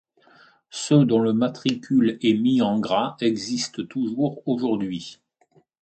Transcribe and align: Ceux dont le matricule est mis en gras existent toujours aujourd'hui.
Ceux 0.71 1.05
dont 1.05 1.19
le 1.19 1.31
matricule 1.31 2.17
est 2.23 2.33
mis 2.33 2.63
en 2.63 2.79
gras 2.79 3.15
existent 3.19 3.85
toujours 3.85 4.41
aujourd'hui. 4.47 5.19